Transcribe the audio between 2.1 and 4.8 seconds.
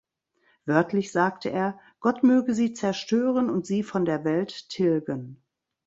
möge sie zerstören und sie von der Welt